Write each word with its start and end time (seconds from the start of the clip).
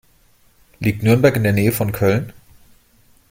Liegt 0.79 1.03
Nürnberg 1.03 1.35
in 1.35 1.43
der 1.43 1.53
Nähe 1.53 1.71
von 1.71 1.91
Köln? 1.91 2.33